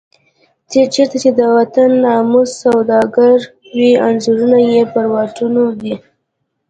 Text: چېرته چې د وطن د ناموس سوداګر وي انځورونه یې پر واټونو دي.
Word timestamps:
چېرته 0.93 1.15
چې 1.23 1.29
د 1.39 1.39
وطن 1.55 1.89
د 1.99 2.01
ناموس 2.03 2.49
سوداګر 2.63 3.35
وي 3.75 3.91
انځورونه 4.07 4.57
یې 4.71 4.81
پر 4.93 5.05
واټونو 5.13 5.63
دي. 5.81 5.93